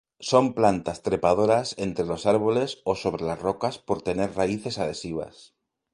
Son 0.29 0.55
plantas 0.55 1.03
trepadoras 1.03 1.75
entre 1.77 2.07
los 2.07 2.25
árboles 2.25 2.81
o 2.85 2.95
sobre 2.95 3.23
las 3.23 3.37
rocas 3.39 3.77
por 3.77 4.01
tener 4.01 4.33
raíces 4.33 4.79
adhesivas. 4.79 5.53